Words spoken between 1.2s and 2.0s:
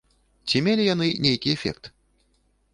нейкі эфект?